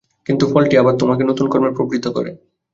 [0.27, 2.31] কিন্তু ফলটি আবার তোমাকে নূতন কর্মে প্রবৃত্ত করে।